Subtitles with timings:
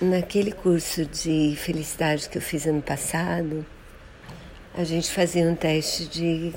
[0.00, 3.64] Naquele curso de felicidade que eu fiz ano passado,
[4.76, 6.52] a gente fazia um teste de,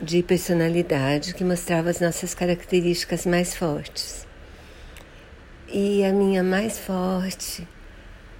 [0.00, 4.24] de personalidade que mostrava as nossas características mais fortes.
[5.66, 7.66] E a minha mais forte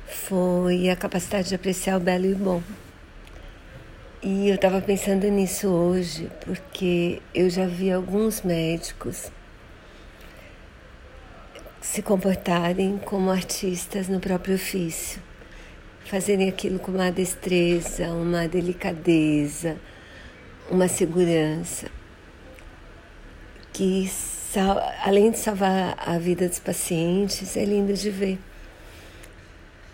[0.07, 2.63] foi a capacidade de apreciar o belo e o bom.
[4.23, 9.29] E eu estava pensando nisso hoje, porque eu já vi alguns médicos
[11.93, 15.21] se comportarem como artistas no próprio ofício,
[16.07, 19.77] fazerem aquilo com uma destreza, uma delicadeza,
[20.71, 21.89] uma segurança,
[23.75, 24.11] que
[25.05, 28.39] além de salvar a vida dos pacientes, é lindo de ver.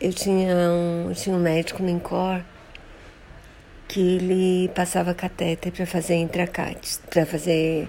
[0.01, 2.45] Eu tinha um, eu tinha um médico no INCOR
[3.89, 7.89] que ele passava catéter para fazer intracate, para fazer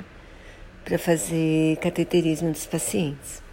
[0.83, 3.48] para fazer cateterismo dos pacientes.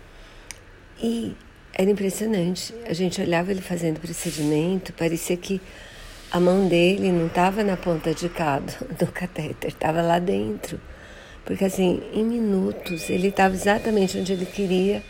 [1.02, 1.34] E
[1.73, 2.74] era impressionante.
[2.86, 5.61] A gente olhava ele fazendo procedimento, parecia que
[6.30, 10.80] a mão dele não estava na ponta de cabo do catéter, estava lá dentro.
[11.44, 15.02] Porque assim, em minutos, ele estava exatamente onde ele queria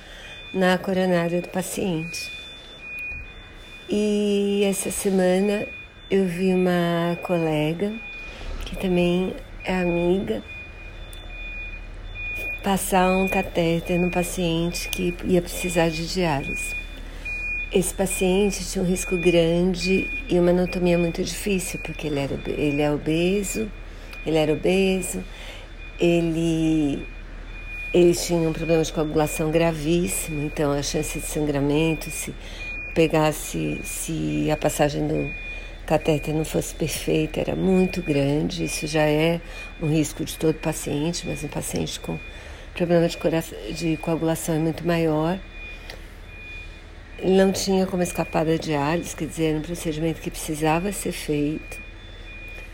[0.52, 2.30] na coronária do paciente.
[3.88, 5.66] E essa semana
[6.10, 7.92] eu vi uma colega
[8.64, 10.42] que também é amiga
[12.66, 16.74] passar um catéter no paciente que ia precisar de diálise.
[17.72, 22.82] Esse paciente tinha um risco grande e uma anatomia muito difícil, porque ele, era, ele
[22.82, 23.70] é obeso,
[24.26, 25.22] ele era obeso,
[26.00, 27.06] ele,
[27.94, 32.34] ele tinha um problema de coagulação gravíssimo, então a chance de sangramento, se
[32.96, 35.32] pegasse, se a passagem do
[35.86, 38.64] catéter não fosse perfeita, era muito grande.
[38.64, 39.40] Isso já é
[39.80, 42.18] um risco de todo paciente, mas um paciente com
[42.76, 45.40] problema de, de coagulação é muito maior.
[47.24, 51.80] Não tinha como escapar da diálise, quer dizer, era um procedimento que precisava ser feito.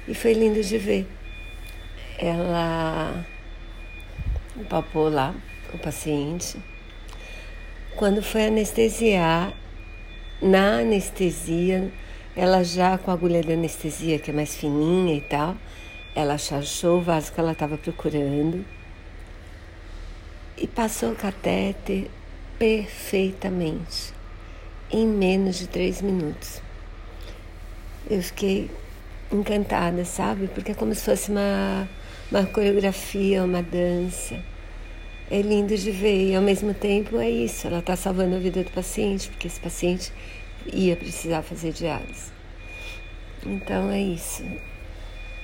[0.08, 1.07] E foi lindo de ver.
[2.18, 3.24] Ela
[4.68, 5.35] palpou lá
[5.73, 6.58] o paciente.
[7.96, 9.52] Quando foi anestesiar,
[10.41, 11.92] na anestesia,
[12.35, 15.57] ela já com a agulha de anestesia, que é mais fininha e tal,
[16.17, 18.64] ela achou o vaso que ela estava procurando
[20.62, 22.08] e passou o catéter
[22.56, 24.14] perfeitamente,
[24.92, 26.62] em menos de três minutos.
[28.08, 28.70] Eu fiquei
[29.33, 30.46] encantada, sabe?
[30.46, 31.89] Porque é como se fosse uma,
[32.30, 34.40] uma coreografia, uma dança.
[35.28, 38.62] É lindo de ver e ao mesmo tempo é isso, ela está salvando a vida
[38.62, 40.12] do paciente, porque esse paciente
[40.73, 42.30] ia precisar fazer diálise.
[43.44, 44.44] Então é isso.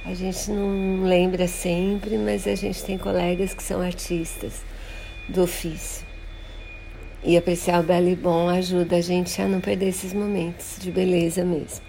[0.05, 4.63] A gente não lembra sempre, mas a gente tem colegas que são artistas
[5.29, 6.07] do ofício.
[7.23, 10.91] E apreciar o belo e bom ajuda a gente a não perder esses momentos de
[10.91, 11.88] beleza mesmo.